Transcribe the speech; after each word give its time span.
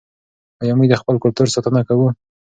آیا 0.61 0.73
موږ 0.77 0.87
د 0.91 0.95
خپل 1.01 1.15
کلتور 1.23 1.47
ساتنه 1.53 1.81
کوو؟ 1.87 2.07